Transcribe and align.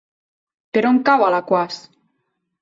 Per 0.77 0.83
on 0.93 0.97
cau 1.09 1.25
Alaquàs? 1.27 1.79